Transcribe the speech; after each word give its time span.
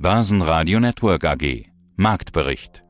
Börsenradio 0.00 0.78
Network 0.78 1.24
AG. 1.24 1.64
Marktbericht. 1.96 2.84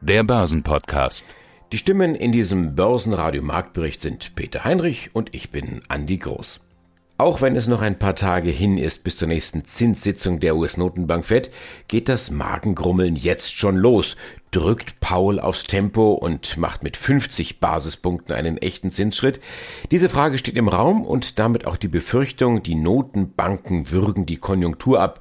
Der 0.00 0.22
Börsenpodcast. 0.22 1.26
Die 1.72 1.78
Stimmen 1.78 2.14
in 2.14 2.30
diesem 2.30 2.76
Börsenradio 2.76 3.42
Marktbericht 3.42 4.00
sind 4.00 4.36
Peter 4.36 4.64
Heinrich 4.64 5.10
und 5.12 5.34
ich 5.34 5.50
bin 5.50 5.80
Andi 5.88 6.18
Groß. 6.18 6.60
Auch 7.18 7.40
wenn 7.40 7.56
es 7.56 7.66
noch 7.66 7.80
ein 7.80 7.98
paar 7.98 8.14
Tage 8.14 8.50
hin 8.50 8.76
ist 8.76 9.02
bis 9.02 9.16
zur 9.16 9.26
nächsten 9.26 9.64
Zinssitzung 9.64 10.38
der 10.38 10.54
US-Notenbank 10.54 11.24
Fed, 11.24 11.50
geht 11.88 12.10
das 12.10 12.30
Magengrummeln 12.30 13.16
jetzt 13.16 13.56
schon 13.56 13.76
los. 13.76 14.16
Drückt 14.50 15.00
Paul 15.00 15.40
aufs 15.40 15.64
Tempo 15.64 16.12
und 16.12 16.58
macht 16.58 16.82
mit 16.82 16.98
50 16.98 17.58
Basispunkten 17.58 18.34
einen 18.34 18.58
echten 18.58 18.90
Zinsschritt? 18.90 19.40
Diese 19.90 20.10
Frage 20.10 20.36
steht 20.36 20.56
im 20.56 20.68
Raum 20.68 21.06
und 21.06 21.38
damit 21.38 21.66
auch 21.66 21.78
die 21.78 21.88
Befürchtung, 21.88 22.62
die 22.62 22.74
Notenbanken 22.74 23.90
würgen 23.90 24.26
die 24.26 24.36
Konjunktur 24.36 25.00
ab, 25.00 25.20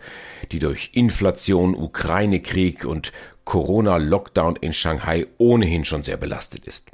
die 0.52 0.60
durch 0.60 0.90
Inflation, 0.96 1.76
Ukraine-Krieg 1.76 2.84
und 2.84 3.14
Corona-Lockdown 3.46 4.58
in 4.58 4.74
Shanghai 4.74 5.28
ohnehin 5.38 5.86
schon 5.86 6.04
sehr 6.04 6.18
belastet 6.18 6.68
ist. 6.68 6.92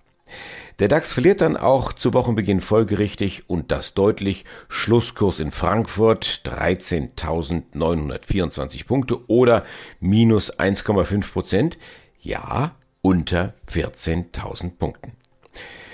Der 0.80 0.88
DAX 0.88 1.13
verliert 1.13 1.41
dann 1.41 1.58
auch 1.58 1.94
zu 1.94 2.13
Wochenbeginn 2.13 2.62
folgerichtig 2.62 3.44
und 3.48 3.72
das 3.72 3.94
deutlich. 3.94 4.45
Schlusskurs 4.67 5.39
in 5.39 5.52
Frankfurt 5.52 6.41
13.924 6.45 8.88
Punkte 8.88 9.20
oder 9.27 9.63
minus 9.99 10.58
1,5 10.58 11.31
Prozent. 11.31 11.77
Ja, 12.20 12.72
unter 13.02 13.53
14.000 13.70 14.77
Punkten. 14.77 15.13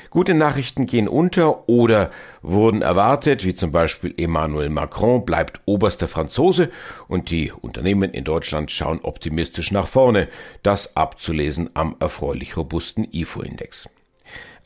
Gute 0.10 0.34
Nachrichten 0.34 0.86
gehen 0.86 1.10
unter 1.10 1.68
oder 1.68 2.12
wurden 2.42 2.82
erwartet, 2.82 3.44
wie 3.44 3.56
zum 3.56 3.72
Beispiel 3.72 4.14
Emmanuel 4.18 4.70
Macron 4.70 5.26
bleibt 5.26 5.60
oberster 5.66 6.08
Franzose 6.08 6.70
und 7.10 7.30
die 7.30 7.52
Unternehmen 7.52 8.12
in 8.12 8.24
Deutschland 8.24 8.72
schauen 8.72 9.02
optimistisch 9.04 9.72
nach 9.72 9.88
vorne, 9.88 10.30
das 10.64 10.96
abzulesen 10.96 11.72
am 11.74 11.98
erfreulich 12.00 12.56
robusten 12.56 13.06
IFO-Index. 13.12 13.90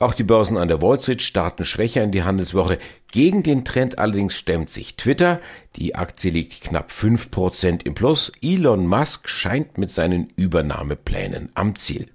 Auch 0.01 0.15
die 0.15 0.23
Börsen 0.23 0.57
an 0.57 0.67
der 0.67 0.81
Wall 0.81 0.99
Street 0.99 1.21
starten 1.21 1.63
schwächer 1.63 2.03
in 2.03 2.11
die 2.11 2.23
Handelswoche. 2.23 2.79
Gegen 3.11 3.43
den 3.43 3.63
Trend 3.63 3.99
allerdings 3.99 4.35
stemmt 4.35 4.71
sich 4.71 4.95
Twitter. 4.95 5.39
Die 5.75 5.93
Aktie 5.93 6.31
liegt 6.31 6.61
knapp 6.61 6.89
5% 6.89 7.85
im 7.85 7.93
Plus. 7.93 8.31
Elon 8.41 8.87
Musk 8.87 9.29
scheint 9.29 9.77
mit 9.77 9.91
seinen 9.91 10.29
Übernahmeplänen 10.35 11.49
am 11.53 11.75
Ziel. 11.75 12.07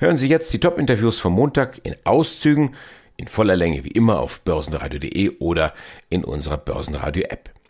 Hören 0.00 0.16
Sie 0.16 0.26
jetzt 0.26 0.52
die 0.52 0.58
Top-Interviews 0.58 1.20
vom 1.20 1.34
Montag 1.34 1.80
in 1.84 1.94
Auszügen, 2.02 2.74
in 3.16 3.28
voller 3.28 3.54
Länge 3.54 3.84
wie 3.84 3.92
immer 3.92 4.18
auf 4.18 4.40
börsenradio.de 4.40 5.38
oder 5.38 5.74
in 6.10 6.24
unserer 6.24 6.58
Börsenradio-App. 6.58 7.61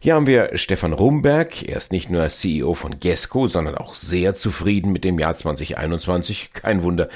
Hier 0.00 0.14
haben 0.14 0.26
wir 0.26 0.56
Stefan 0.56 0.92
Rumberg. 0.92 1.68
Er 1.68 1.76
ist 1.76 1.92
nicht 1.92 2.10
nur 2.10 2.28
CEO 2.28 2.74
von 2.74 3.00
Gesco, 3.00 3.48
sondern 3.48 3.76
auch 3.76 3.94
sehr 3.94 4.34
zufrieden 4.34 4.92
mit 4.92 5.04
dem 5.04 5.18
Jahr 5.18 5.36
2021. 5.36 6.52
Kein 6.52 6.82
Wunder, 6.82 7.08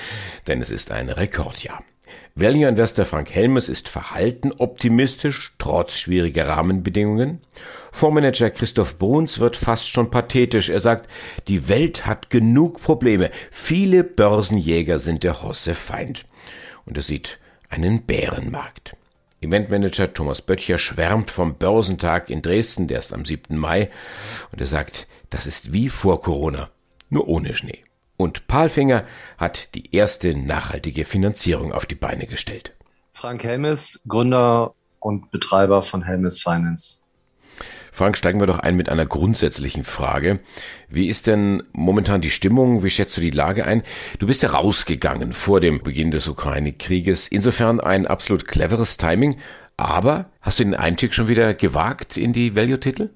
denn 0.47 0.61
es 0.61 0.71
ist 0.71 0.91
ein 0.91 1.09
Rekordjahr. 1.09 1.83
Value 2.37 2.67
Investor 2.67 3.05
Frank 3.05 3.33
Helmes 3.33 3.69
ist 3.69 3.89
verhalten 3.89 4.51
optimistisch, 4.59 5.53
trotz 5.59 5.97
schwieriger 5.97 6.49
Rahmenbedingungen. 6.49 7.41
Fondsmanager 7.93 8.51
Christoph 8.51 8.99
Bruns 8.99 9.39
wird 9.39 9.57
fast 9.57 9.89
schon 9.89 10.11
pathetisch. 10.11 10.69
Er 10.69 10.81
sagt, 10.81 11.09
die 11.47 11.69
Welt 11.69 12.07
hat 12.07 12.31
genug 12.31 12.83
Probleme. 12.83 13.31
Viele 13.53 14.03
Börsenjäger 14.03 14.99
sind 14.99 15.23
der 15.23 15.45
Hosse 15.45 15.77
Feind. 15.77 16.27
Und 16.87 16.97
er 16.97 17.05
sieht 17.05 17.39
einen 17.71 18.03
Bärenmarkt. 18.03 18.97
Eventmanager 19.45 20.13
Thomas 20.13 20.43
Böttcher 20.43 20.79
schwärmt 20.79 21.31
vom 21.31 21.55
Börsentag 21.55 22.31
in 22.31 22.43
Dresden, 22.43 22.89
der 22.89 22.99
ist 22.99 23.13
am 23.13 23.25
7. 23.25 23.57
Mai, 23.57 23.91
und 24.51 24.61
er 24.61 24.67
sagt, 24.67 25.07
das 25.31 25.47
ist 25.47 25.73
wie 25.73 25.89
vor 25.89 26.23
Corona, 26.23 26.71
nur 27.11 27.29
ohne 27.29 27.55
Schnee. 27.55 27.85
Und 28.17 28.47
Palfinger 28.47 29.05
hat 29.39 29.75
die 29.75 29.95
erste 29.95 30.37
nachhaltige 30.37 31.05
Finanzierung 31.05 31.73
auf 31.73 31.87
die 31.87 31.95
Beine 31.95 32.27
gestellt. 32.27 32.75
Frank 33.13 33.45
Helmes, 33.45 34.03
Gründer 34.09 34.75
und 35.01 35.31
Betreiber 35.31 35.83
von 35.83 36.03
Helmes 36.03 36.43
Finance. 36.43 37.04
Frank, 37.95 38.17
steigen 38.17 38.41
wir 38.41 38.49
doch 38.49 38.59
ein 38.59 38.75
mit 38.75 38.89
einer 38.89 39.07
grundsätzlichen 39.07 39.85
Frage. 39.85 40.41
Wie 40.89 41.09
ist 41.09 41.29
denn 41.29 41.63
momentan 41.73 42.21
die 42.21 42.33
Stimmung? 42.33 42.83
Wie 42.83 42.91
schätzt 42.91 43.17
du 43.17 43.21
die 43.21 43.31
Lage 43.31 43.67
ein? 43.67 43.85
Du 44.19 44.27
bist 44.27 44.43
ja 44.43 44.51
rausgegangen 44.51 45.33
vor 45.33 45.61
dem 45.61 45.81
Beginn 45.81 46.11
des 46.11 46.27
Ukraine-Krieges. 46.27 47.29
Insofern 47.29 47.79
ein 47.79 48.09
absolut 48.09 48.49
cleveres 48.49 48.97
Timing. 48.97 49.37
Aber 49.77 50.29
hast 50.41 50.59
du 50.59 50.65
den 50.65 50.75
Einstieg 50.75 51.15
schon 51.15 51.29
wieder 51.29 51.55
gewagt 51.55 52.17
in 52.17 52.33
die 52.33 52.57
Value-Titel? 52.57 53.11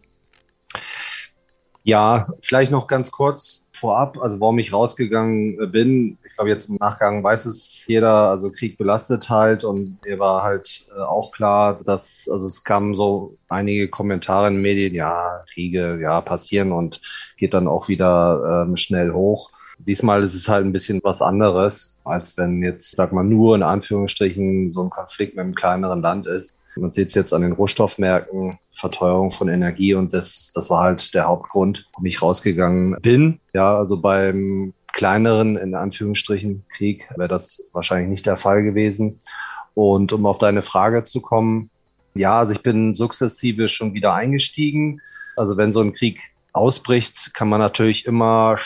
Ja, 1.88 2.26
vielleicht 2.42 2.70
noch 2.70 2.86
ganz 2.86 3.10
kurz 3.10 3.66
vorab, 3.72 4.18
also 4.18 4.38
warum 4.40 4.58
ich 4.58 4.74
rausgegangen 4.74 5.58
äh, 5.58 5.66
bin. 5.66 6.18
Ich 6.22 6.34
glaube, 6.34 6.50
jetzt 6.50 6.68
im 6.68 6.74
Nachgang 6.74 7.24
weiß 7.24 7.46
es 7.46 7.86
jeder, 7.86 8.28
also 8.28 8.50
Krieg 8.50 8.76
belastet 8.76 9.30
halt 9.30 9.64
und 9.64 9.96
mir 10.04 10.18
war 10.18 10.42
halt 10.42 10.86
äh, 10.94 11.00
auch 11.00 11.32
klar, 11.32 11.78
dass, 11.82 12.28
also 12.30 12.44
es 12.44 12.62
kamen 12.62 12.94
so 12.94 13.38
einige 13.48 13.88
Kommentare 13.88 14.48
in 14.48 14.56
den 14.56 14.62
Medien, 14.62 14.94
ja, 14.94 15.42
Kriege, 15.50 15.98
ja, 15.98 16.20
passieren 16.20 16.72
und 16.72 17.00
geht 17.38 17.54
dann 17.54 17.66
auch 17.66 17.88
wieder 17.88 18.66
ähm, 18.68 18.76
schnell 18.76 19.14
hoch. 19.14 19.50
Diesmal 19.78 20.22
ist 20.22 20.34
es 20.34 20.46
halt 20.46 20.66
ein 20.66 20.72
bisschen 20.72 21.00
was 21.04 21.22
anderes, 21.22 22.02
als 22.04 22.36
wenn 22.36 22.62
jetzt, 22.62 22.96
sag 22.96 23.14
mal, 23.14 23.24
nur 23.24 23.56
in 23.56 23.62
Anführungsstrichen 23.62 24.70
so 24.70 24.82
ein 24.82 24.90
Konflikt 24.90 25.36
mit 25.36 25.42
einem 25.42 25.54
kleineren 25.54 26.02
Land 26.02 26.26
ist. 26.26 26.60
Man 26.76 26.92
sieht 26.92 27.08
es 27.08 27.14
jetzt 27.14 27.32
an 27.32 27.42
den 27.42 27.52
Rohstoffmärkten, 27.52 28.58
Verteuerung 28.72 29.30
von 29.30 29.48
Energie 29.48 29.94
und 29.94 30.12
das, 30.12 30.52
das 30.54 30.70
war 30.70 30.84
halt 30.84 31.14
der 31.14 31.26
Hauptgrund, 31.26 31.86
warum 31.92 32.06
ich 32.06 32.22
rausgegangen 32.22 32.96
bin. 33.00 33.40
Ja, 33.52 33.76
also 33.76 34.00
beim 34.00 34.74
kleineren, 34.92 35.56
in 35.56 35.74
Anführungsstrichen, 35.74 36.64
Krieg 36.68 37.08
wäre 37.16 37.28
das 37.28 37.64
wahrscheinlich 37.72 38.08
nicht 38.08 38.26
der 38.26 38.36
Fall 38.36 38.62
gewesen. 38.62 39.20
Und 39.74 40.12
um 40.12 40.26
auf 40.26 40.38
deine 40.38 40.62
Frage 40.62 41.04
zu 41.04 41.20
kommen, 41.20 41.70
ja, 42.14 42.38
also 42.38 42.52
ich 42.52 42.62
bin 42.62 42.94
sukzessive 42.94 43.68
schon 43.68 43.94
wieder 43.94 44.14
eingestiegen. 44.14 45.00
Also 45.36 45.56
wenn 45.56 45.72
so 45.72 45.80
ein 45.80 45.92
Krieg 45.92 46.20
ausbricht, 46.52 47.32
kann 47.34 47.48
man 47.48 47.60
natürlich 47.60 48.06
immer 48.06 48.56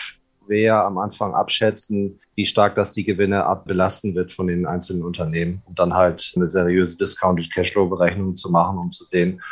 schwer 0.44 0.84
am 0.84 0.98
Anfang 0.98 1.34
abschätzen, 1.34 2.18
wie 2.34 2.46
stark 2.46 2.74
das 2.74 2.92
die 2.92 3.04
Gewinne 3.04 3.44
abbelasten 3.44 4.14
wird 4.14 4.32
von 4.32 4.46
den 4.46 4.66
einzelnen 4.66 5.02
Unternehmen 5.02 5.62
und 5.66 5.78
dann 5.78 5.94
halt 5.94 6.32
eine 6.36 6.46
seriöse 6.46 6.98
Discounted 6.98 7.52
Cashflow-Berechnung 7.52 8.36
zu 8.36 8.50
machen, 8.50 8.78
um 8.78 8.90
zu 8.90 9.04
sehen, 9.04 9.42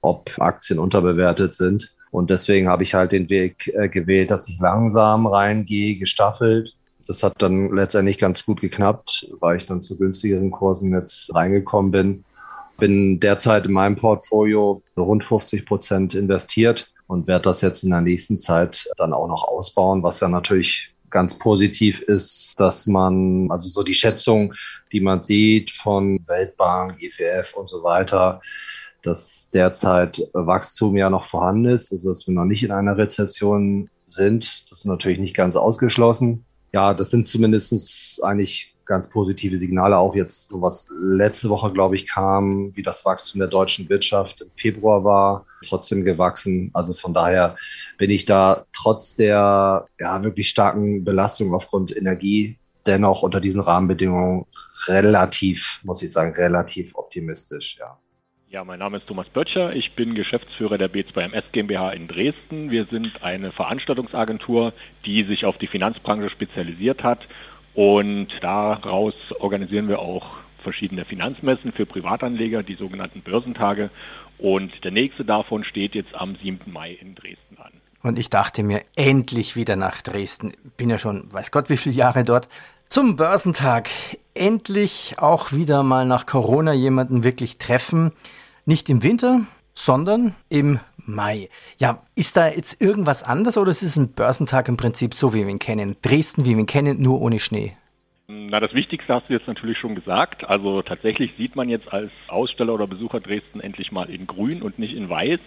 ob 0.00 0.30
Aktien 0.38 0.78
unterbewertet 0.78 1.54
sind. 1.54 1.96
Und 2.10 2.30
deswegen 2.30 2.68
habe 2.68 2.82
ich 2.82 2.94
halt 2.94 3.12
den 3.12 3.28
Weg 3.28 3.72
äh, 3.74 3.88
gewählt, 3.88 4.30
dass 4.30 4.48
ich 4.48 4.58
langsam 4.58 5.26
reingehe, 5.26 5.98
gestaffelt. 5.98 6.74
Das 7.06 7.22
hat 7.22 7.34
dann 7.42 7.74
letztendlich 7.74 8.18
ganz 8.18 8.44
gut 8.44 8.60
geknappt, 8.60 9.34
weil 9.40 9.56
ich 9.56 9.66
dann 9.66 9.82
zu 9.82 9.98
günstigeren 9.98 10.50
Kursen 10.50 10.92
jetzt 10.92 11.34
reingekommen 11.34 11.90
bin. 11.90 12.24
Bin 12.78 13.20
derzeit 13.20 13.66
in 13.66 13.72
meinem 13.72 13.96
Portfolio 13.96 14.82
rund 14.96 15.24
50 15.24 15.66
Prozent 15.66 16.14
investiert 16.14 16.92
und 17.06 17.26
werde 17.26 17.42
das 17.42 17.60
jetzt 17.60 17.84
in 17.84 17.90
der 17.90 18.00
nächsten 18.00 18.38
Zeit 18.38 18.88
dann 18.96 19.12
auch 19.12 19.28
noch 19.28 19.44
ausbauen, 19.44 20.02
was 20.02 20.20
ja 20.20 20.28
natürlich 20.28 20.92
ganz 21.10 21.38
positiv 21.38 22.02
ist, 22.02 22.54
dass 22.58 22.86
man, 22.86 23.50
also 23.50 23.68
so 23.68 23.82
die 23.82 23.94
Schätzung, 23.94 24.52
die 24.92 25.00
man 25.00 25.22
sieht 25.22 25.70
von 25.70 26.20
Weltbank, 26.26 27.02
IFF 27.02 27.54
und 27.56 27.68
so 27.68 27.82
weiter, 27.82 28.40
dass 29.02 29.50
derzeit 29.50 30.20
Wachstum 30.32 30.96
ja 30.96 31.08
noch 31.08 31.24
vorhanden 31.24 31.66
ist, 31.66 31.92
also 31.92 32.10
dass 32.10 32.26
wir 32.26 32.34
noch 32.34 32.44
nicht 32.44 32.64
in 32.64 32.72
einer 32.72 32.98
Rezession 32.98 33.88
sind. 34.04 34.70
Das 34.70 34.80
ist 34.80 34.84
natürlich 34.84 35.18
nicht 35.18 35.34
ganz 35.34 35.56
ausgeschlossen. 35.56 36.44
Ja, 36.72 36.92
das 36.92 37.10
sind 37.10 37.26
zumindest 37.26 38.22
eigentlich 38.22 38.75
ganz 38.86 39.10
positive 39.10 39.58
Signale. 39.58 39.98
Auch 39.98 40.14
jetzt, 40.14 40.50
was 40.54 40.92
letzte 40.98 41.50
Woche, 41.50 41.72
glaube 41.72 41.96
ich, 41.96 42.06
kam, 42.06 42.74
wie 42.74 42.82
das 42.82 43.04
Wachstum 43.04 43.40
der 43.40 43.48
deutschen 43.48 43.88
Wirtschaft 43.88 44.40
im 44.40 44.50
Februar 44.50 45.04
war, 45.04 45.46
trotzdem 45.66 46.04
gewachsen. 46.04 46.70
Also 46.72 46.94
von 46.94 47.12
daher 47.12 47.56
bin 47.98 48.10
ich 48.10 48.24
da 48.24 48.64
trotz 48.72 49.16
der 49.16 49.86
ja, 49.98 50.24
wirklich 50.24 50.48
starken 50.48 51.04
Belastung 51.04 51.52
aufgrund 51.52 51.94
Energie 51.94 52.56
dennoch 52.86 53.22
unter 53.22 53.40
diesen 53.40 53.60
Rahmenbedingungen 53.60 54.46
relativ, 54.86 55.80
muss 55.82 56.02
ich 56.02 56.12
sagen, 56.12 56.34
relativ 56.34 56.94
optimistisch, 56.94 57.76
ja. 57.78 57.98
Ja, 58.48 58.64
mein 58.64 58.78
Name 58.78 58.98
ist 58.98 59.08
Thomas 59.08 59.28
Böttcher. 59.28 59.74
Ich 59.74 59.96
bin 59.96 60.14
Geschäftsführer 60.14 60.78
der 60.78 60.88
B2MS 60.88 61.42
GmbH 61.50 61.90
in 61.90 62.06
Dresden. 62.06 62.70
Wir 62.70 62.86
sind 62.86 63.22
eine 63.22 63.50
Veranstaltungsagentur, 63.50 64.72
die 65.04 65.24
sich 65.24 65.44
auf 65.44 65.58
die 65.58 65.66
Finanzbranche 65.66 66.30
spezialisiert 66.30 67.02
hat 67.02 67.26
und 67.76 68.28
daraus 68.40 69.14
organisieren 69.38 69.88
wir 69.88 69.98
auch 69.98 70.26
verschiedene 70.62 71.04
Finanzmessen 71.04 71.72
für 71.72 71.84
Privatanleger, 71.84 72.62
die 72.62 72.74
sogenannten 72.74 73.20
Börsentage. 73.20 73.90
Und 74.38 74.82
der 74.82 74.92
nächste 74.92 75.26
davon 75.26 75.62
steht 75.62 75.94
jetzt 75.94 76.14
am 76.14 76.36
7. 76.42 76.72
Mai 76.72 76.92
in 76.92 77.14
Dresden 77.14 77.58
an. 77.58 77.72
Und 78.02 78.18
ich 78.18 78.30
dachte 78.30 78.62
mir, 78.62 78.80
endlich 78.96 79.56
wieder 79.56 79.76
nach 79.76 80.00
Dresden. 80.00 80.54
Bin 80.78 80.88
ja 80.88 80.98
schon, 80.98 81.30
weiß 81.32 81.50
Gott, 81.50 81.68
wie 81.68 81.76
viele 81.76 81.94
Jahre 81.94 82.24
dort. 82.24 82.48
Zum 82.88 83.14
Börsentag. 83.14 83.90
Endlich 84.32 85.16
auch 85.18 85.52
wieder 85.52 85.82
mal 85.82 86.06
nach 86.06 86.24
Corona 86.24 86.72
jemanden 86.72 87.24
wirklich 87.24 87.58
treffen. 87.58 88.12
Nicht 88.64 88.88
im 88.88 89.02
Winter, 89.02 89.42
sondern 89.76 90.34
im 90.48 90.80
Mai. 91.04 91.48
Ja, 91.78 92.02
ist 92.16 92.36
da 92.36 92.48
jetzt 92.48 92.82
irgendwas 92.82 93.22
anders 93.22 93.56
oder 93.56 93.70
ist 93.70 93.82
es 93.82 93.96
ein 93.96 94.08
Börsentag 94.08 94.68
im 94.68 94.76
Prinzip 94.76 95.14
so, 95.14 95.34
wie 95.34 95.44
wir 95.44 95.48
ihn 95.48 95.60
kennen? 95.60 95.96
Dresden, 96.02 96.44
wie 96.44 96.50
wir 96.50 96.58
ihn 96.58 96.66
kennen, 96.66 97.00
nur 97.00 97.20
ohne 97.20 97.38
Schnee? 97.38 97.76
Na, 98.28 98.58
das 98.58 98.74
Wichtigste 98.74 99.14
hast 99.14 99.28
du 99.28 99.34
jetzt 99.34 99.46
natürlich 99.46 99.78
schon 99.78 99.94
gesagt. 99.94 100.48
Also 100.48 100.82
tatsächlich 100.82 101.34
sieht 101.38 101.54
man 101.54 101.68
jetzt 101.68 101.92
als 101.92 102.10
Aussteller 102.26 102.74
oder 102.74 102.88
Besucher 102.88 103.20
Dresden 103.20 103.60
endlich 103.60 103.92
mal 103.92 104.10
in 104.10 104.26
Grün 104.26 104.62
und 104.62 104.80
nicht 104.80 104.96
in 104.96 105.08
Weiß. 105.08 105.38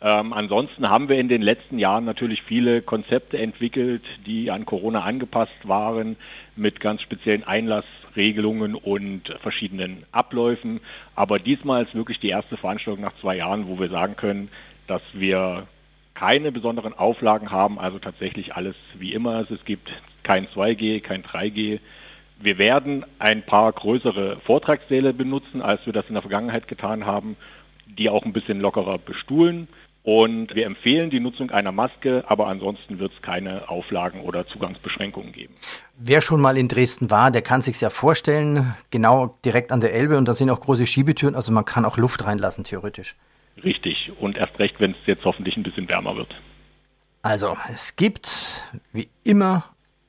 Ähm, 0.00 0.32
ansonsten 0.32 0.88
haben 0.88 1.08
wir 1.08 1.18
in 1.18 1.28
den 1.28 1.42
letzten 1.42 1.78
Jahren 1.78 2.04
natürlich 2.04 2.42
viele 2.42 2.82
Konzepte 2.82 3.38
entwickelt, 3.38 4.02
die 4.26 4.50
an 4.50 4.66
Corona 4.66 5.02
angepasst 5.02 5.52
waren, 5.64 6.16
mit 6.56 6.80
ganz 6.80 7.00
speziellen 7.02 7.44
Einlassregelungen 7.44 8.74
und 8.74 9.28
verschiedenen 9.40 10.04
Abläufen. 10.12 10.80
Aber 11.14 11.38
diesmal 11.38 11.84
ist 11.84 11.94
wirklich 11.94 12.20
die 12.20 12.28
erste 12.28 12.56
Veranstaltung 12.56 13.02
nach 13.02 13.18
zwei 13.20 13.36
Jahren, 13.36 13.68
wo 13.68 13.78
wir 13.78 13.88
sagen 13.88 14.16
können, 14.16 14.48
dass 14.86 15.02
wir 15.12 15.66
keine 16.14 16.52
besonderen 16.52 16.96
Auflagen 16.96 17.50
haben, 17.50 17.78
also 17.78 17.98
tatsächlich 17.98 18.54
alles 18.54 18.76
wie 18.98 19.12
immer. 19.12 19.46
Es 19.50 19.64
gibt 19.64 19.92
kein 20.22 20.46
2G, 20.46 21.00
kein 21.00 21.22
3G. 21.22 21.80
Wir 22.40 22.58
werden 22.58 23.04
ein 23.18 23.42
paar 23.42 23.72
größere 23.72 24.38
Vortragssäle 24.44 25.12
benutzen, 25.12 25.62
als 25.62 25.84
wir 25.86 25.92
das 25.92 26.06
in 26.08 26.14
der 26.14 26.22
Vergangenheit 26.22 26.68
getan 26.68 27.06
haben, 27.06 27.36
die 27.86 28.08
auch 28.10 28.24
ein 28.24 28.32
bisschen 28.32 28.60
lockerer 28.60 28.98
bestuhlen. 28.98 29.68
Und 30.04 30.54
wir 30.54 30.66
empfehlen 30.66 31.08
die 31.08 31.18
Nutzung 31.18 31.50
einer 31.50 31.72
Maske, 31.72 32.24
aber 32.28 32.46
ansonsten 32.46 32.98
wird 32.98 33.12
es 33.16 33.22
keine 33.22 33.70
Auflagen 33.70 34.20
oder 34.20 34.46
Zugangsbeschränkungen 34.46 35.32
geben. 35.32 35.54
Wer 35.96 36.20
schon 36.20 36.42
mal 36.42 36.58
in 36.58 36.68
Dresden 36.68 37.10
war, 37.10 37.30
der 37.30 37.40
kann 37.40 37.62
sich 37.62 37.80
ja 37.80 37.88
vorstellen, 37.88 38.74
genau 38.90 39.38
direkt 39.46 39.72
an 39.72 39.80
der 39.80 39.94
Elbe 39.94 40.18
und 40.18 40.28
da 40.28 40.34
sind 40.34 40.50
auch 40.50 40.60
große 40.60 40.86
Schiebetüren, 40.86 41.34
also 41.34 41.52
man 41.52 41.64
kann 41.64 41.86
auch 41.86 41.96
Luft 41.96 42.22
reinlassen, 42.26 42.64
theoretisch. 42.64 43.16
Richtig, 43.64 44.12
und 44.20 44.36
erst 44.36 44.58
recht, 44.58 44.78
wenn 44.78 44.90
es 44.90 44.98
jetzt 45.06 45.24
hoffentlich 45.24 45.56
ein 45.56 45.62
bisschen 45.62 45.88
wärmer 45.88 46.16
wird. 46.16 46.36
Also, 47.22 47.56
es 47.72 47.96
gibt 47.96 48.62
wie 48.92 49.08
immer 49.22 49.64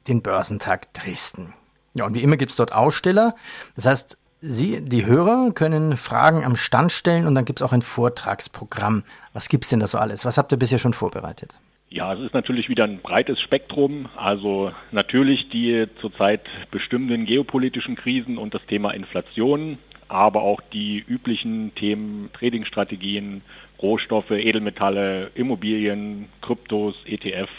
den 0.09 0.21
Börsentag 0.21 0.93
Dresden. 0.93 1.53
Ja, 1.93 2.05
und 2.05 2.15
wie 2.15 2.21
immer 2.21 2.35
gibt 2.35 2.51
es 2.51 2.57
dort 2.57 2.73
Aussteller. 2.73 3.35
Das 3.77 3.85
heißt, 3.85 4.17
Sie, 4.47 4.85
die 4.85 5.05
Hörer, 5.07 5.51
können 5.53 5.97
Fragen 5.97 6.43
am 6.43 6.55
Stand 6.55 6.91
stellen 6.91 7.25
und 7.25 7.33
dann 7.33 7.45
gibt 7.45 7.59
es 7.59 7.63
auch 7.63 7.73
ein 7.73 7.81
Vortragsprogramm. 7.81 9.03
Was 9.33 9.49
gibt 9.49 9.63
es 9.63 9.71
denn 9.71 9.79
da 9.79 9.87
so 9.87 9.97
alles? 9.97 10.23
Was 10.23 10.37
habt 10.37 10.51
ihr 10.51 10.59
bisher 10.59 10.77
schon 10.77 10.93
vorbereitet? 10.93 11.57
Ja, 11.89 12.13
es 12.13 12.19
ist 12.19 12.33
natürlich 12.33 12.69
wieder 12.69 12.83
ein 12.83 12.99
breites 12.99 13.41
Spektrum. 13.41 14.07
Also 14.15 14.71
natürlich 14.91 15.49
die 15.49 15.87
zurzeit 15.99 16.41
bestimmenden 16.69 17.25
geopolitischen 17.25 17.95
Krisen 17.95 18.37
und 18.37 18.53
das 18.53 18.63
Thema 18.67 18.91
Inflation, 18.91 19.79
aber 20.09 20.43
auch 20.43 20.61
die 20.73 21.03
üblichen 21.07 21.73
Themen 21.73 22.29
Tradingstrategien, 22.33 23.41
Rohstoffe, 23.81 24.31
Edelmetalle, 24.31 25.31
Immobilien, 25.33 26.29
Kryptos, 26.41 26.95
ETF. 27.05 27.49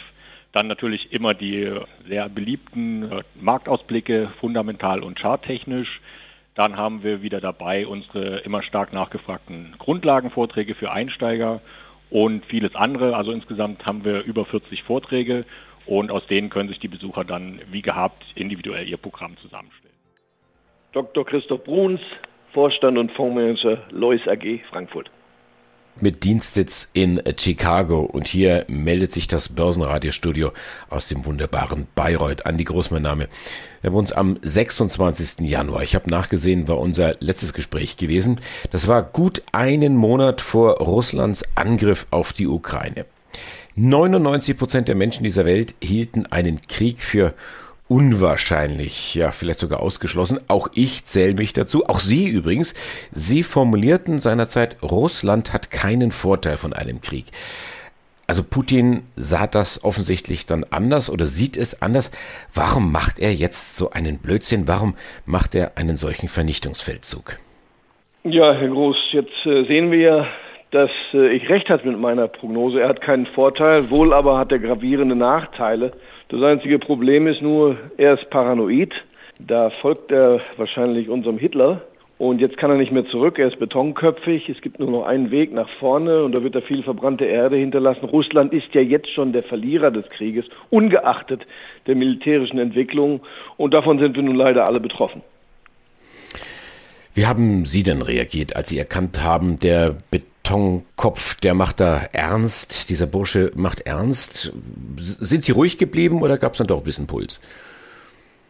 Dann 0.52 0.68
natürlich 0.68 1.12
immer 1.12 1.34
die 1.34 1.68
sehr 2.06 2.28
beliebten 2.28 3.10
Marktausblicke, 3.40 4.30
fundamental 4.40 5.02
und 5.02 5.18
charttechnisch. 5.18 6.00
Dann 6.56 6.78
haben 6.78 7.04
wir 7.04 7.22
wieder 7.22 7.40
dabei 7.40 7.86
unsere 7.86 8.38
immer 8.38 8.62
stark 8.62 8.92
nachgefragten 8.92 9.74
Grundlagenvorträge 9.78 10.74
für 10.74 10.90
Einsteiger 10.90 11.60
und 12.10 12.46
vieles 12.46 12.74
andere. 12.74 13.14
Also 13.14 13.30
insgesamt 13.30 13.84
haben 13.84 14.04
wir 14.04 14.24
über 14.24 14.46
40 14.46 14.82
Vorträge 14.82 15.44
und 15.84 16.10
aus 16.10 16.26
denen 16.26 16.48
können 16.48 16.70
sich 16.70 16.80
die 16.80 16.88
Besucher 16.88 17.24
dann 17.24 17.60
wie 17.70 17.82
gehabt 17.82 18.24
individuell 18.34 18.88
ihr 18.88 18.96
Programm 18.96 19.36
zusammenstellen. 19.36 19.94
Dr. 20.92 21.26
Christoph 21.26 21.62
Bruns, 21.62 22.00
Vorstand 22.52 22.96
und 22.96 23.12
Fondsmanager 23.12 23.82
Lois 23.90 24.26
AG 24.26 24.60
Frankfurt 24.70 25.10
mit 26.00 26.24
Dienstsitz 26.24 26.88
in 26.92 27.22
Chicago. 27.38 28.00
Und 28.00 28.26
hier 28.26 28.64
meldet 28.68 29.12
sich 29.12 29.28
das 29.28 29.48
Börsenradiostudio 29.48 30.52
aus 30.90 31.08
dem 31.08 31.24
wunderbaren 31.24 31.86
Bayreuth. 31.94 32.46
Andi 32.46 32.64
Groß, 32.64 32.90
mein 32.90 33.02
Name. 33.02 33.28
Wir 33.80 33.90
haben 33.90 33.96
uns 33.96 34.12
am 34.12 34.38
26. 34.42 35.48
Januar, 35.48 35.82
ich 35.82 35.94
habe 35.94 36.10
nachgesehen, 36.10 36.68
war 36.68 36.78
unser 36.78 37.16
letztes 37.20 37.52
Gespräch 37.52 37.96
gewesen. 37.96 38.40
Das 38.72 38.88
war 38.88 39.02
gut 39.02 39.42
einen 39.52 39.96
Monat 39.96 40.40
vor 40.40 40.78
Russlands 40.78 41.44
Angriff 41.54 42.06
auf 42.10 42.32
die 42.32 42.46
Ukraine. 42.46 43.06
99 43.76 44.56
Prozent 44.56 44.88
der 44.88 44.94
Menschen 44.94 45.24
dieser 45.24 45.44
Welt 45.44 45.74
hielten 45.82 46.26
einen 46.26 46.60
Krieg 46.62 47.00
für 47.00 47.34
unwahrscheinlich, 47.88 49.14
ja 49.14 49.30
vielleicht 49.30 49.60
sogar 49.60 49.80
ausgeschlossen. 49.80 50.40
Auch 50.48 50.68
ich 50.74 51.04
zähle 51.04 51.34
mich 51.34 51.52
dazu, 51.52 51.86
auch 51.86 52.00
Sie 52.00 52.28
übrigens. 52.28 52.74
Sie 53.12 53.42
formulierten 53.42 54.20
seinerzeit, 54.20 54.76
Russland 54.82 55.52
hat 55.52 55.70
keinen 55.70 56.10
Vorteil 56.10 56.56
von 56.56 56.72
einem 56.72 57.00
Krieg. 57.00 57.26
Also 58.28 58.42
Putin 58.42 59.02
sah 59.14 59.46
das 59.46 59.84
offensichtlich 59.84 60.46
dann 60.46 60.64
anders 60.70 61.10
oder 61.10 61.26
sieht 61.26 61.56
es 61.56 61.80
anders. 61.80 62.10
Warum 62.52 62.90
macht 62.90 63.20
er 63.20 63.32
jetzt 63.32 63.76
so 63.76 63.90
einen 63.90 64.18
Blödsinn? 64.18 64.66
Warum 64.66 64.96
macht 65.24 65.54
er 65.54 65.72
einen 65.76 65.96
solchen 65.96 66.28
Vernichtungsfeldzug? 66.28 67.38
Ja, 68.24 68.52
Herr 68.52 68.68
Groß, 68.68 68.96
jetzt 69.12 69.46
äh, 69.46 69.64
sehen 69.66 69.92
wir 69.92 69.98
ja, 70.00 70.26
dass 70.72 70.90
äh, 71.14 71.28
ich 71.28 71.48
recht 71.48 71.70
hatte 71.70 71.86
mit 71.86 72.00
meiner 72.00 72.26
Prognose. 72.26 72.80
Er 72.80 72.88
hat 72.88 73.00
keinen 73.00 73.26
Vorteil, 73.26 73.88
wohl 73.90 74.12
aber 74.12 74.38
hat 74.38 74.50
er 74.50 74.58
gravierende 74.58 75.14
Nachteile. 75.14 75.92
Das 76.28 76.42
einzige 76.42 76.78
Problem 76.78 77.28
ist 77.28 77.40
nur, 77.40 77.76
er 77.96 78.14
ist 78.14 78.28
paranoid. 78.30 78.92
Da 79.38 79.70
folgt 79.70 80.10
er 80.10 80.40
wahrscheinlich 80.56 81.08
unserem 81.08 81.38
Hitler. 81.38 81.82
Und 82.18 82.40
jetzt 82.40 82.56
kann 82.56 82.70
er 82.70 82.78
nicht 82.78 82.92
mehr 82.92 83.06
zurück. 83.06 83.38
Er 83.38 83.48
ist 83.48 83.58
betonköpfig. 83.58 84.48
Es 84.48 84.60
gibt 84.62 84.80
nur 84.80 84.90
noch 84.90 85.04
einen 85.04 85.30
Weg 85.30 85.52
nach 85.52 85.68
vorne 85.78 86.24
und 86.24 86.32
da 86.32 86.42
wird 86.42 86.54
er 86.54 86.62
viel 86.62 86.82
verbrannte 86.82 87.26
Erde 87.26 87.56
hinterlassen. 87.56 88.06
Russland 88.06 88.54
ist 88.54 88.72
ja 88.72 88.80
jetzt 88.80 89.10
schon 89.12 89.32
der 89.32 89.42
Verlierer 89.42 89.90
des 89.90 90.08
Krieges, 90.08 90.46
ungeachtet 90.70 91.46
der 91.86 91.94
militärischen 91.94 92.58
Entwicklung. 92.58 93.20
Und 93.58 93.74
davon 93.74 93.98
sind 93.98 94.16
wir 94.16 94.22
nun 94.22 94.36
leider 94.36 94.64
alle 94.64 94.80
betroffen. 94.80 95.22
Wie 97.14 97.26
haben 97.26 97.66
Sie 97.66 97.82
denn 97.82 98.02
reagiert, 98.02 98.56
als 98.56 98.70
Sie 98.70 98.78
erkannt 98.78 99.22
haben, 99.22 99.58
der 99.58 99.96
Betonkopf, 100.46 101.40
der 101.40 101.54
macht 101.54 101.80
da 101.80 102.02
ernst, 102.12 102.88
dieser 102.88 103.08
Bursche 103.08 103.50
macht 103.56 103.80
ernst. 103.80 104.52
Sind 104.96 105.42
Sie 105.42 105.50
ruhig 105.50 105.76
geblieben 105.76 106.22
oder 106.22 106.38
gab 106.38 106.52
es 106.52 106.58
dann 106.58 106.68
doch 106.68 106.78
ein 106.78 106.84
bisschen 106.84 107.08
Puls? 107.08 107.40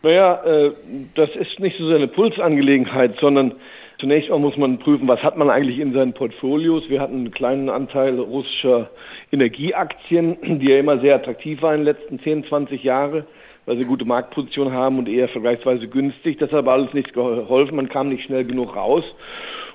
Naja, 0.03 0.45
äh, 0.45 0.73
das 1.15 1.31
ist 1.31 1.59
nicht 1.59 1.79
so 1.79 1.89
eine 1.89 2.07
Pulsangelegenheit, 2.07 3.17
sondern 3.19 3.55
zunächst 3.99 4.29
mal 4.29 4.39
muss 4.39 4.59
man 4.59 4.79
prüfen, 4.79 5.09
was 5.09 5.23
hat 5.23 5.39
man 5.39 5.49
eigentlich 5.49 5.79
in 5.79 5.95
seinen 5.95 6.13
Portfolios. 6.13 6.83
Wir 6.89 7.01
hatten 7.01 7.15
einen 7.15 7.31
kleinen 7.31 7.71
Anteil 7.71 8.21
russischer 8.21 8.91
Energieaktien, 9.33 10.61
die 10.61 10.69
ja 10.69 10.79
immer 10.79 11.01
sehr 11.01 11.15
attraktiv 11.15 11.63
waren 11.63 11.81
in 11.81 11.87
den 11.87 11.95
letzten 11.95 12.21
10, 12.21 12.45
20 12.45 12.85
Jahren, 12.85 13.25
weil 13.65 13.79
sie 13.79 13.85
gute 13.85 14.05
Marktposition 14.05 14.71
haben 14.71 14.99
und 14.99 15.09
eher 15.09 15.29
vergleichsweise 15.29 15.89
günstig. 15.89 16.39
Das 16.41 16.51
hat 16.51 16.59
aber 16.59 16.73
alles 16.73 16.93
nichts 16.93 17.15
geholfen, 17.15 17.77
man 17.77 17.89
kam 17.89 18.11
nicht 18.11 18.25
schnell 18.25 18.45
genug 18.45 18.77
raus. 18.77 19.05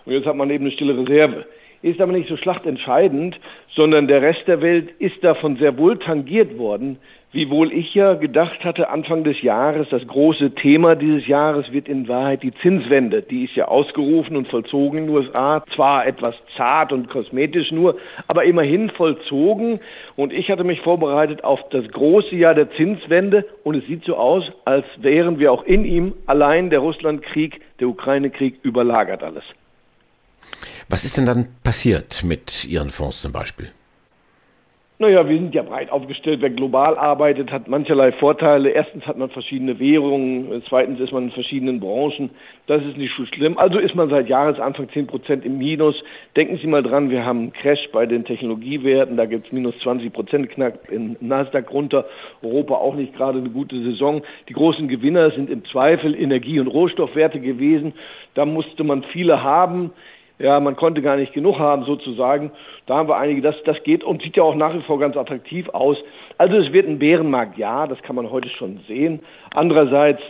Und 0.05 0.13
jetzt 0.13 0.27
hat 0.27 0.35
man 0.35 0.51
eben 0.51 0.65
eine 0.65 0.73
stille 0.73 0.95
Reserve 0.95 1.45
ist 1.81 2.01
aber 2.01 2.11
nicht 2.11 2.29
so 2.29 2.37
schlachtentscheidend, 2.37 3.39
sondern 3.75 4.07
der 4.07 4.21
Rest 4.21 4.47
der 4.47 4.61
Welt 4.61 4.91
ist 4.99 5.23
davon 5.23 5.57
sehr 5.57 5.77
wohl 5.77 5.97
tangiert 5.97 6.57
worden, 6.57 6.97
wiewohl 7.33 7.71
ich 7.71 7.93
ja 7.95 8.15
gedacht 8.15 8.63
hatte, 8.65 8.89
Anfang 8.89 9.23
des 9.23 9.41
Jahres, 9.41 9.87
das 9.89 10.05
große 10.05 10.53
Thema 10.55 10.95
dieses 10.95 11.27
Jahres 11.27 11.71
wird 11.71 11.87
in 11.87 12.07
Wahrheit 12.07 12.43
die 12.43 12.53
Zinswende. 12.55 13.21
Die 13.21 13.45
ist 13.45 13.55
ja 13.55 13.69
ausgerufen 13.69 14.35
und 14.35 14.49
vollzogen 14.49 14.99
in 14.99 15.07
den 15.07 15.15
USA, 15.15 15.63
zwar 15.73 16.05
etwas 16.05 16.35
zart 16.57 16.91
und 16.91 17.09
kosmetisch 17.09 17.71
nur, 17.71 17.95
aber 18.27 18.43
immerhin 18.43 18.89
vollzogen. 18.89 19.79
Und 20.17 20.33
ich 20.33 20.49
hatte 20.51 20.65
mich 20.65 20.81
vorbereitet 20.81 21.43
auf 21.43 21.61
das 21.69 21.87
große 21.87 22.35
Jahr 22.35 22.53
der 22.53 22.69
Zinswende 22.71 23.45
und 23.63 23.75
es 23.75 23.85
sieht 23.87 24.03
so 24.03 24.15
aus, 24.17 24.43
als 24.65 24.85
wären 24.97 25.39
wir 25.39 25.53
auch 25.53 25.63
in 25.63 25.85
ihm 25.85 26.13
allein 26.25 26.69
der 26.69 26.79
Russlandkrieg, 26.79 27.61
der 27.79 27.87
Ukraine-Krieg 27.87 28.59
überlagert 28.63 29.23
alles. 29.23 29.43
Was 30.89 31.05
ist 31.05 31.17
denn 31.17 31.25
dann 31.25 31.47
passiert 31.63 32.23
mit 32.23 32.65
Ihren 32.65 32.89
Fonds 32.89 33.21
zum 33.21 33.31
Beispiel? 33.31 33.71
Naja, 35.01 35.27
wir 35.27 35.35
sind 35.35 35.55
ja 35.55 35.63
breit 35.63 35.91
aufgestellt. 35.91 36.41
Wer 36.41 36.51
global 36.51 36.95
arbeitet, 36.95 37.51
hat 37.51 37.67
mancherlei 37.67 38.11
Vorteile. 38.11 38.69
Erstens 38.69 39.07
hat 39.07 39.17
man 39.17 39.31
verschiedene 39.31 39.79
Währungen, 39.79 40.61
zweitens 40.69 40.99
ist 40.99 41.11
man 41.11 41.23
in 41.23 41.31
verschiedenen 41.31 41.79
Branchen. 41.79 42.29
Das 42.67 42.83
ist 42.83 42.97
nicht 42.97 43.11
so 43.17 43.25
schlimm. 43.25 43.57
Also 43.57 43.79
ist 43.79 43.95
man 43.95 44.11
seit 44.11 44.29
Jahresanfang 44.29 44.89
10 44.89 45.07
Prozent 45.07 45.43
im 45.43 45.57
Minus. 45.57 45.95
Denken 46.35 46.59
Sie 46.61 46.67
mal 46.67 46.83
dran, 46.83 47.09
wir 47.09 47.25
haben 47.25 47.39
einen 47.39 47.53
Crash 47.53 47.89
bei 47.91 48.05
den 48.05 48.25
Technologiewerten. 48.25 49.17
Da 49.17 49.25
gibt 49.25 49.47
es 49.47 49.51
minus 49.51 49.73
20 49.79 50.13
Prozent 50.13 50.51
knapp 50.51 50.91
in 50.91 51.17
Nasdaq 51.19 51.71
runter. 51.73 52.05
Europa 52.43 52.75
auch 52.75 52.93
nicht 52.93 53.15
gerade 53.15 53.39
eine 53.39 53.49
gute 53.49 53.81
Saison. 53.81 54.21
Die 54.49 54.53
großen 54.53 54.87
Gewinner 54.87 55.31
sind 55.31 55.49
im 55.49 55.65
Zweifel 55.65 56.13
Energie- 56.13 56.59
und 56.59 56.67
Rohstoffwerte 56.67 57.39
gewesen. 57.39 57.93
Da 58.35 58.45
musste 58.45 58.83
man 58.83 59.01
viele 59.11 59.41
haben. 59.41 59.93
Ja, 60.41 60.59
man 60.59 60.75
konnte 60.75 61.01
gar 61.01 61.17
nicht 61.17 61.33
genug 61.33 61.59
haben 61.59 61.85
sozusagen. 61.85 62.51
Da 62.87 62.95
haben 62.97 63.07
wir 63.07 63.17
einige, 63.17 63.41
das, 63.41 63.55
das 63.65 63.77
geht 63.83 64.03
und 64.03 64.23
sieht 64.23 64.37
ja 64.37 64.43
auch 64.43 64.55
nach 64.55 64.73
wie 64.73 64.81
vor 64.81 64.99
ganz 64.99 65.15
attraktiv 65.15 65.69
aus. 65.69 65.97
Also 66.39 66.57
es 66.57 66.73
wird 66.73 66.87
ein 66.87 66.97
Bärenmarkt, 66.97 67.57
ja, 67.57 67.85
das 67.85 68.01
kann 68.01 68.15
man 68.15 68.31
heute 68.31 68.49
schon 68.49 68.79
sehen. 68.87 69.19
Andererseits, 69.53 70.21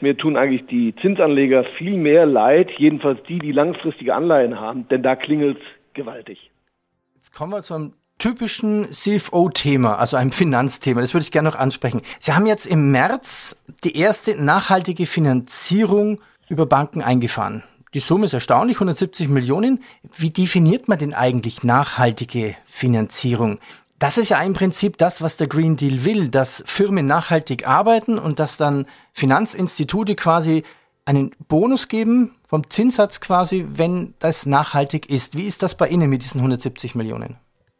mir 0.00 0.16
tun 0.16 0.36
eigentlich 0.36 0.66
die 0.66 0.94
Zinsanleger 1.02 1.64
viel 1.78 1.96
mehr 1.96 2.26
leid, 2.26 2.70
jedenfalls 2.78 3.20
die, 3.24 3.40
die 3.40 3.50
langfristige 3.50 4.14
Anleihen 4.14 4.60
haben, 4.60 4.86
denn 4.88 5.02
da 5.02 5.16
klingelt 5.16 5.58
gewaltig. 5.94 6.50
Jetzt 7.16 7.34
kommen 7.34 7.52
wir 7.52 7.62
zu 7.62 7.74
einem 7.74 7.94
typischen 8.18 8.86
CFO-Thema, 8.92 9.98
also 9.98 10.16
einem 10.16 10.32
Finanzthema. 10.32 11.00
Das 11.00 11.12
würde 11.12 11.24
ich 11.24 11.32
gerne 11.32 11.48
noch 11.48 11.58
ansprechen. 11.58 12.02
Sie 12.20 12.32
haben 12.32 12.46
jetzt 12.46 12.66
im 12.66 12.92
März 12.92 13.56
die 13.82 13.98
erste 13.98 14.40
nachhaltige 14.40 15.06
Finanzierung 15.06 16.20
über 16.48 16.66
Banken 16.66 17.02
eingefahren. 17.02 17.64
Die 17.96 18.00
Summe 18.00 18.26
ist 18.26 18.34
erstaunlich, 18.34 18.76
170 18.76 19.30
Millionen. 19.30 19.80
Wie 20.18 20.28
definiert 20.28 20.86
man 20.86 20.98
denn 20.98 21.14
eigentlich 21.14 21.62
nachhaltige 21.64 22.54
Finanzierung? 22.66 23.58
Das 23.98 24.18
ist 24.18 24.28
ja 24.28 24.42
im 24.42 24.52
Prinzip 24.52 24.98
das, 24.98 25.22
was 25.22 25.38
der 25.38 25.46
Green 25.46 25.78
Deal 25.78 26.04
will, 26.04 26.28
dass 26.28 26.62
Firmen 26.66 27.06
nachhaltig 27.06 27.66
arbeiten 27.66 28.18
und 28.18 28.38
dass 28.38 28.58
dann 28.58 28.84
Finanzinstitute 29.14 30.14
quasi 30.14 30.62
einen 31.06 31.30
Bonus 31.48 31.88
geben 31.88 32.32
vom 32.46 32.68
Zinssatz 32.68 33.22
quasi, 33.22 33.64
wenn 33.66 34.12
das 34.18 34.44
nachhaltig 34.44 35.08
ist. 35.08 35.34
Wie 35.34 35.46
ist 35.46 35.62
das 35.62 35.74
bei 35.74 35.88
Ihnen 35.88 36.10
mit 36.10 36.22
diesen 36.22 36.40
170 36.40 36.96
Millionen? 36.96 37.36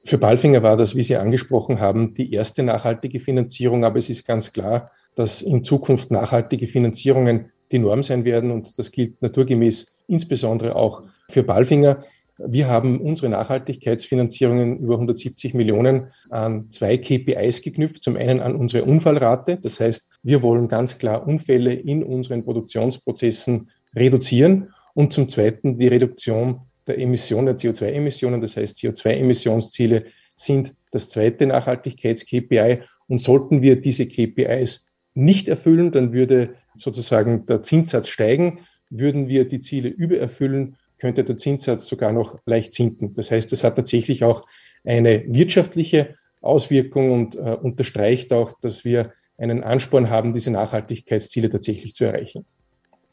Für 0.07 0.17
Balfinger 0.17 0.63
war 0.63 0.79
das, 0.79 0.95
wie 0.95 1.03
Sie 1.03 1.17
angesprochen 1.17 1.79
haben, 1.79 2.15
die 2.15 2.33
erste 2.33 2.63
nachhaltige 2.63 3.21
Finanzierung, 3.21 3.85
aber 3.85 3.99
es 3.99 4.09
ist 4.09 4.27
ganz 4.27 4.55
klar, 4.55 4.91
dass 5.15 5.43
in 5.43 5.63
Zukunft 5.63 6.11
nachhaltige 6.11 6.69
Finanzierungen 6.69 7.53
die 7.71 7.81
Norm 7.81 8.03
sein 8.03 8.25
werden 8.25 8.51
und 8.51 8.79
das 8.79 8.93
gilt 8.93 9.21
naturgemäß 9.21 9.96
insbesondere 10.09 10.77
auch 10.77 11.03
für 11.31 11.43
Balfinger. 11.43 12.05
Wir 12.39 12.69
haben 12.69 13.01
unsere 13.01 13.31
Nachhaltigkeitsfinanzierungen 13.31 14.79
über 14.79 14.95
170 14.95 15.55
Millionen 15.55 16.09
an 16.29 16.71
zwei 16.71 16.99
KPIs 16.99 17.63
geknüpft. 17.63 18.03
Zum 18.03 18.17
einen 18.17 18.41
an 18.41 18.55
unsere 18.57 18.85
Unfallrate. 18.85 19.57
Das 19.57 19.81
heißt, 19.81 20.19
wir 20.23 20.43
wollen 20.43 20.69
ganz 20.69 20.99
klar 20.99 21.27
Unfälle 21.27 21.73
in 21.73 22.05
unseren 22.05 22.45
Produktionsprozessen 22.45 23.71
reduzieren 23.95 24.75
und 24.93 25.13
zum 25.15 25.29
zweiten 25.29 25.79
die 25.79 25.89
Reduktion 25.89 26.61
der 26.87 26.99
Emissionen, 26.99 27.47
der 27.47 27.57
CO2-Emissionen. 27.57 28.41
Das 28.41 28.57
heißt, 28.57 28.77
CO2-Emissionsziele 28.79 30.05
sind 30.37 30.75
das 30.91 31.09
zweite 31.09 31.47
Nachhaltigkeits-KPI. 31.47 32.83
Und 33.09 33.21
sollten 33.21 33.63
wir 33.63 33.81
diese 33.81 34.07
KPIs 34.07 34.95
nicht 35.15 35.49
erfüllen, 35.49 35.93
dann 35.93 36.13
würde 36.13 36.57
sozusagen 36.75 37.47
der 37.47 37.63
Zinssatz 37.63 38.09
steigen. 38.09 38.61
Würden 38.91 39.29
wir 39.29 39.49
die 39.49 39.61
Ziele 39.61 39.89
übererfüllen, 39.89 40.77
könnte 40.99 41.25
der 41.25 41.37
Zinssatz 41.37 41.87
sogar 41.87 42.13
noch 42.13 42.39
leicht 42.47 42.75
sinken. 42.75 43.15
Das 43.15 43.31
heißt, 43.31 43.51
das 43.53 43.65
hat 43.65 43.77
tatsächlich 43.77 44.25
auch 44.25 44.47
eine 44.85 45.25
wirtschaftliche 45.27 46.15
Auswirkung 46.41 47.13
und 47.13 47.35
äh, 47.37 47.57
unterstreicht 47.61 48.33
auch, 48.33 48.53
dass 48.61 48.85
wir 48.85 49.13
einen 49.39 49.63
Ansporn 49.63 50.09
haben, 50.09 50.33
diese 50.33 50.51
Nachhaltigkeitsziele 50.51 51.51
tatsächlich 51.51 51.95
zu 51.95 52.05
erreichen. 52.05 52.47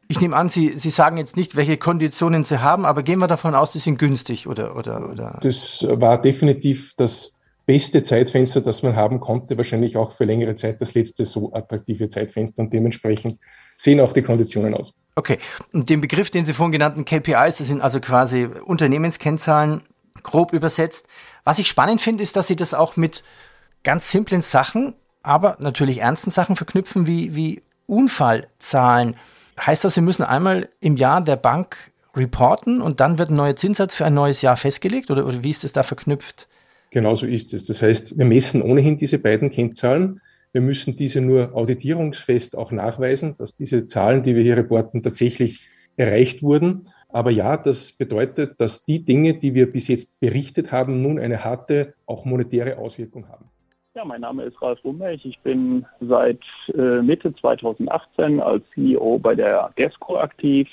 Ich 0.08 0.22
nehme 0.22 0.36
an, 0.36 0.50
Sie, 0.50 0.77
Sie 0.77 0.89
sagen 0.89 1.18
jetzt 1.18 1.38
nicht, 1.38 1.56
welche 1.56 1.77
Konditionen 1.77 2.44
Sie 2.44 2.62
haben, 2.62 2.86
aber 2.86 3.03
gehen 3.03 3.20
wir 3.20 3.27
davon 3.27 3.56
aus, 3.56 3.72
die 3.72 3.80
sind 3.80 3.98
günstig 3.98 4.48
oder, 4.48 4.77
oder, 4.77 5.10
oder? 5.10 5.39
Das 5.42 5.86
war 5.89 6.22
definitiv 6.22 6.94
das 6.98 7.39
beste 7.65 8.03
Zeitfenster, 8.03 8.62
das 8.62 8.84
man 8.84 8.96
haben 8.96 9.20
konnte, 9.20 9.58
wahrscheinlich 9.58 9.96
auch 9.98 10.15
für 10.15 10.25
längere 10.25 10.56
Zeit 10.56 10.82
das 10.82 10.94
letzte 10.94 11.25
so 11.25 11.53
attraktive 11.53 12.10
Zeitfenster 12.10 12.62
und 12.62 12.74
dementsprechend 12.74 13.39
sehen 13.77 14.01
auch 14.01 14.13
die 14.13 14.22
Konditionen 14.22 14.74
aus. 14.74 14.94
Okay, 15.15 15.38
und 15.72 15.89
den 15.89 16.01
Begriff, 16.01 16.32
den 16.32 16.46
Sie 16.46 16.53
vorhin 16.53 16.72
genannten 16.72 17.05
KPIs, 17.05 17.58
das 17.58 17.67
sind 17.67 17.82
also 17.82 18.00
quasi 18.00 18.46
Unternehmenskennzahlen, 18.46 19.82
grob 20.24 20.53
übersetzt. 20.53 21.05
Was 21.43 21.60
ich 21.60 21.67
spannend 21.67 22.01
finde, 22.01 22.24
ist, 22.24 22.36
dass 22.36 22.48
Sie 22.48 22.55
das 22.55 22.74
auch 22.74 22.98
mit 22.98 23.24
ganz 23.84 24.10
simplen 24.10 24.41
Sachen, 24.41 24.96
aber 25.22 25.58
natürlich 25.60 26.00
ernsten 26.00 26.32
Sachen 26.32 26.55
verknüpfen, 26.55 27.05
wie, 27.05 27.36
wie 27.36 27.62
Unfallzahlen. 27.86 29.17
Heißt 29.60 29.84
das, 29.84 29.93
Sie 29.93 30.01
müssen 30.01 30.24
einmal 30.24 30.70
im 30.79 30.98
Jahr 30.98 31.22
der 31.22 31.36
Bank 31.36 31.77
reporten 32.15 32.82
und 32.82 33.00
dann 33.00 33.20
wird 33.20 33.29
ein 33.29 33.36
neuer 33.36 33.55
Zinssatz 33.55 33.96
für 33.96 34.05
ein 34.05 34.13
neues 34.13 34.41
Jahr 34.41 34.58
festgelegt 34.58 35.12
oder, 35.12 35.25
oder 35.25 35.43
wie 35.43 35.50
ist 35.50 35.63
es 35.63 35.74
da 35.74 35.84
verknüpft? 35.84 36.48
Genau 36.89 37.15
so 37.15 37.25
ist 37.25 37.53
es. 37.53 37.65
Das 37.65 37.82
heißt, 37.82 38.17
wir 38.17 38.25
messen 38.25 38.62
ohnehin 38.62 38.98
diese 38.98 39.17
beiden 39.17 39.50
Kennzahlen. 39.50 40.22
Wir 40.53 40.62
müssen 40.62 40.95
diese 40.95 41.19
nur 41.19 41.55
auditierungsfest 41.55 42.55
auch 42.55 42.72
nachweisen, 42.72 43.36
dass 43.38 43.55
diese 43.55 43.88
Zahlen, 43.88 44.22
die 44.22 44.36
wir 44.36 44.43
hier 44.43 44.55
reporten, 44.55 45.01
tatsächlich 45.01 45.67
erreicht 45.98 46.43
wurden. 46.43 46.89
Aber 47.10 47.31
ja, 47.31 47.57
das 47.57 47.91
bedeutet, 47.91 48.62
dass 48.62 48.86
die 48.86 49.03
Dinge, 49.03 49.33
die 49.33 49.55
wir 49.55 49.72
bis 49.72 49.88
jetzt 49.88 50.19
berichtet 50.19 50.72
haben, 50.72 51.01
nun 51.01 51.19
eine 51.19 51.43
harte, 51.43 51.95
auch 52.05 52.25
monetäre 52.25 52.77
Auswirkung 52.77 53.27
haben. 53.29 53.45
Ja, 53.95 54.05
mein 54.05 54.22
Name 54.22 54.43
ist 54.43 54.60
Ralf 54.62 54.83
Rummech. 54.83 55.25
Ich 55.25 55.39
bin 55.39 55.86
seit 56.00 56.39
äh, 56.74 57.01
Mitte 57.01 57.33
2018 57.36 58.39
als 58.39 58.63
CEO 58.74 59.19
bei 59.19 59.36
der 59.36 59.72
GESCO 59.75 60.17
aktiv. 60.17 60.67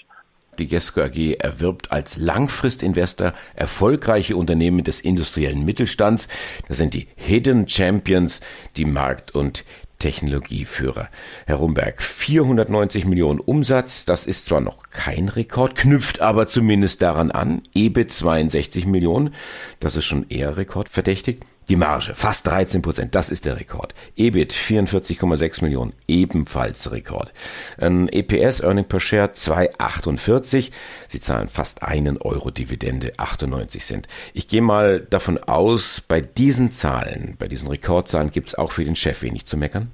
Die 0.60 0.66
GESCO 0.66 1.00
AG 1.00 1.36
erwirbt 1.38 1.90
als 1.90 2.18
Langfristinvestor 2.18 3.32
erfolgreiche 3.54 4.36
Unternehmen 4.36 4.84
des 4.84 5.00
industriellen 5.00 5.64
Mittelstands. 5.64 6.28
Das 6.68 6.76
sind 6.76 6.92
die 6.92 7.08
Hidden 7.16 7.66
Champions, 7.66 8.40
die 8.76 8.84
Markt- 8.84 9.34
und 9.34 9.64
Technologieführer. 9.98 11.08
Herr 11.46 11.56
Rumberg, 11.56 12.02
490 12.02 13.06
Millionen 13.06 13.40
Umsatz, 13.40 14.04
das 14.04 14.26
ist 14.26 14.44
zwar 14.44 14.60
noch 14.60 14.90
kein 14.90 15.30
Rekord, 15.30 15.76
knüpft 15.76 16.20
aber 16.20 16.46
zumindest 16.46 17.00
daran 17.00 17.30
an. 17.30 17.62
EBIT 17.74 18.12
62 18.12 18.84
Millionen, 18.84 19.34
das 19.78 19.96
ist 19.96 20.04
schon 20.04 20.26
eher 20.28 20.58
rekordverdächtig. 20.58 21.40
Die 21.70 21.76
Marge, 21.76 22.14
fast 22.16 22.48
13 22.48 22.82
Prozent, 22.82 23.14
das 23.14 23.30
ist 23.30 23.46
der 23.46 23.60
Rekord. 23.60 23.94
EBIT 24.16 24.52
44,6 24.52 25.62
Millionen, 25.62 25.92
ebenfalls 26.08 26.90
Rekord. 26.90 27.32
Ein 27.78 28.08
EPS, 28.08 28.58
Earning 28.58 28.86
per 28.86 28.98
Share 28.98 29.28
2,48. 29.28 30.72
Sie 31.06 31.20
zahlen 31.20 31.46
fast 31.46 31.84
einen 31.84 32.18
Euro 32.18 32.50
Dividende, 32.50 33.12
98 33.18 33.84
Cent. 33.84 34.08
Ich 34.34 34.48
gehe 34.48 34.62
mal 34.62 34.98
davon 34.98 35.38
aus, 35.38 36.00
bei 36.00 36.20
diesen 36.20 36.72
Zahlen, 36.72 37.36
bei 37.38 37.46
diesen 37.46 37.68
Rekordzahlen 37.68 38.32
gibt 38.32 38.48
es 38.48 38.56
auch 38.56 38.72
für 38.72 38.84
den 38.84 38.96
Chef 38.96 39.22
wenig 39.22 39.46
zu 39.46 39.56
meckern. 39.56 39.92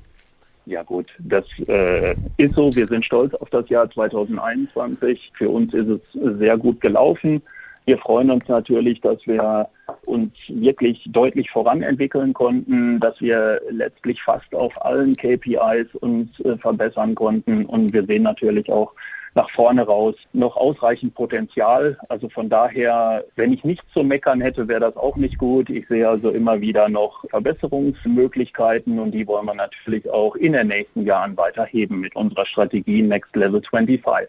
Ja 0.65 0.83
gut, 0.83 1.11
das 1.19 1.45
äh, 1.69 2.17
ist 2.39 2.55
so. 2.55 2.75
Wir 2.75 2.87
sind 2.87 3.05
stolz 3.05 3.35
auf 3.35 3.51
das 3.51 3.69
Jahr 3.69 3.91
2021. 3.91 5.33
Für 5.37 5.51
uns 5.51 5.75
ist 5.75 5.89
es 5.89 6.01
sehr 6.39 6.57
gut 6.57 6.81
gelaufen. 6.81 7.43
Wir 7.87 7.99
freuen 7.99 8.33
uns 8.33 8.47
natürlich, 8.49 9.01
dass 9.01 9.25
wir 9.27 9.69
uns 10.07 10.33
wirklich 10.49 11.05
deutlich 11.07 11.49
voranentwickeln 11.51 12.33
konnten, 12.33 12.99
dass 12.99 13.21
wir 13.21 13.61
letztlich 13.71 14.21
fast 14.23 14.53
auf 14.57 14.73
allen 14.85 15.15
KPIs 15.15 15.95
uns 16.01 16.29
äh, 16.41 16.57
verbessern 16.57 17.15
konnten. 17.15 17.65
Und 17.65 17.93
wir 17.93 18.05
sehen 18.05 18.25
natürlich 18.25 18.71
auch 18.73 18.93
nach 19.37 19.49
vorne 19.51 19.83
raus 19.83 20.17
noch 20.33 20.57
ausreichend 20.57 21.15
Potenzial. 21.15 21.97
Also 22.09 22.29
von 22.29 22.49
daher, 22.49 23.25
wenn 23.37 23.53
ich 23.53 23.63
nichts 23.63 23.87
zu 23.93 24.03
meckern 24.03 24.41
hätte, 24.41 24.67
wäre 24.67 24.81
das 24.81 24.97
auch 24.97 25.17
nicht 25.17 25.39
gut. 25.39 25.71
Ich 25.71 25.87
sehe 25.87 26.09
also 26.09 26.31
immer 26.31 26.61
wieder 26.61 26.89
noch 26.89 27.25
Verbesserungsmöglichkeiten 27.31 28.99
und 28.99 29.13
die 29.13 29.29
wollen 29.29 29.47
wir 29.47 29.55
natürlich 29.55 30.11
auch 30.11 30.35
in 30.35 30.55
den 30.55 30.69
nächsten 30.69 31.05
Jahren 31.05 31.37
weiterheben 31.37 32.01
mit 32.01 32.17
unserer 32.17 32.47
Strategie 32.47 33.03
Next 33.03 33.37
Level 33.37 33.63
25. 33.63 34.29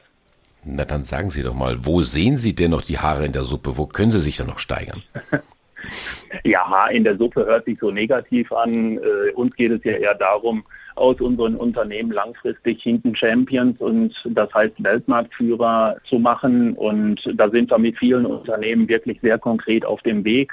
Na, 0.70 0.84
dann 0.84 1.06
sagen 1.06 1.30
Sie 1.30 1.44
doch 1.44 1.54
mal, 1.54 1.78
wo 1.86 2.02
sehen 2.02 2.38
Sie 2.38 2.54
denn 2.54 2.72
noch 2.72 2.82
die 2.82 3.00
Haare 3.00 3.26
in 3.26 3.32
der 3.32 3.44
Suppe? 3.44 3.78
Wo 3.78 3.86
können 3.86 4.12
Sie 4.12 4.20
sich 4.20 4.36
da 4.36 4.44
noch 4.44 4.60
steigern? 4.60 5.02
ja, 6.44 6.70
Haar 6.70 6.92
in 6.92 7.06
der 7.06 7.16
Suppe 7.18 7.46
hört 7.46 7.64
sich 7.64 7.80
so 7.80 7.90
negativ 7.90 8.52
an. 8.52 8.98
Äh, 8.98 9.32
uns 9.36 9.56
geht 9.56 9.72
es 9.72 9.84
ja 9.86 9.94
eher 9.94 10.16
darum, 10.16 10.66
aus 10.96 11.22
unseren 11.22 11.56
Unternehmen 11.56 12.12
langfristig 12.12 12.84
Hinten 12.84 13.16
Champions 13.16 13.80
und 13.80 14.14
das 14.26 14.54
heißt 14.54 14.84
Weltmarktführer 14.84 15.98
zu 16.10 16.20
machen. 16.20 16.74
Und 16.74 17.22
da 17.36 17.50
sind 17.50 17.72
wir 17.72 17.78
mit 17.78 17.98
vielen 17.98 18.26
Unternehmen 18.26 18.90
wirklich 18.90 19.22
sehr 19.22 19.38
konkret 19.38 19.86
auf 19.86 20.02
dem 20.02 20.26
Weg. 20.26 20.52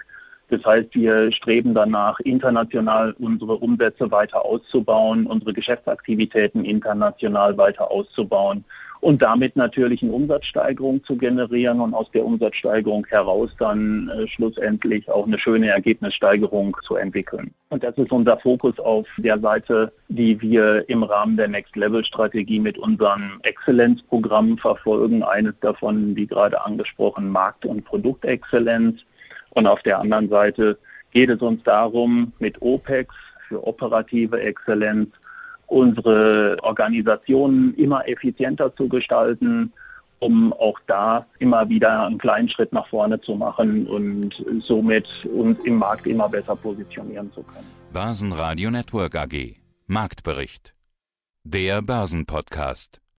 Das 0.48 0.64
heißt, 0.64 0.94
wir 0.94 1.32
streben 1.32 1.74
danach, 1.74 2.20
international 2.20 3.16
unsere 3.18 3.56
Umsätze 3.56 4.12
weiter 4.12 4.44
auszubauen, 4.44 5.26
unsere 5.26 5.54
Geschäftsaktivitäten 5.54 6.64
international 6.64 7.56
weiter 7.56 7.90
auszubauen 7.90 8.64
und 9.04 9.20
damit 9.20 9.54
natürlich 9.54 10.02
eine 10.02 10.12
Umsatzsteigerung 10.12 11.04
zu 11.04 11.16
generieren 11.16 11.80
und 11.80 11.92
aus 11.92 12.10
der 12.12 12.24
Umsatzsteigerung 12.24 13.04
heraus 13.06 13.50
dann 13.58 14.08
äh, 14.08 14.26
schlussendlich 14.28 15.10
auch 15.10 15.26
eine 15.26 15.38
schöne 15.38 15.68
Ergebnissteigerung 15.68 16.74
zu 16.86 16.96
entwickeln. 16.96 17.52
Und 17.68 17.84
das 17.84 17.98
ist 17.98 18.10
unser 18.10 18.38
Fokus 18.38 18.80
auf 18.80 19.06
der 19.18 19.38
Seite, 19.40 19.92
die 20.08 20.40
wir 20.40 20.88
im 20.88 21.02
Rahmen 21.02 21.36
der 21.36 21.48
Next 21.48 21.76
Level 21.76 22.02
Strategie 22.02 22.58
mit 22.58 22.78
unserem 22.78 23.40
Exzellenzprogramm 23.42 24.56
verfolgen. 24.56 25.22
Eines 25.22 25.54
davon, 25.60 26.16
wie 26.16 26.26
gerade 26.26 26.64
angesprochen, 26.64 27.28
Markt- 27.28 27.66
und 27.66 27.84
Produktexzellenz. 27.84 29.02
Und 29.50 29.66
auf 29.66 29.82
der 29.82 29.98
anderen 29.98 30.30
Seite 30.30 30.78
geht 31.10 31.28
es 31.28 31.42
uns 31.42 31.62
darum, 31.64 32.32
mit 32.38 32.62
OPEX 32.62 33.14
für 33.48 33.66
operative 33.66 34.40
Exzellenz 34.40 35.10
unsere 35.74 36.56
Organisationen 36.62 37.74
immer 37.74 38.06
effizienter 38.08 38.74
zu 38.76 38.88
gestalten, 38.88 39.72
um 40.20 40.52
auch 40.52 40.78
da 40.86 41.26
immer 41.40 41.68
wieder 41.68 42.06
einen 42.06 42.18
kleinen 42.18 42.48
Schritt 42.48 42.72
nach 42.72 42.86
vorne 42.86 43.20
zu 43.20 43.34
machen 43.34 43.86
und 43.88 44.32
somit 44.62 45.06
uns 45.26 45.58
im 45.64 45.76
Markt 45.78 46.06
immer 46.06 46.28
besser 46.28 46.54
positionieren 46.54 47.30
zu 47.32 47.42
können. 47.42 47.66
Börsenradio 47.92 48.70
Network 48.70 49.16
AG 49.16 49.56
Marktbericht. 49.86 50.74
Der 51.42 51.82
Börsenpodcast. 51.82 53.03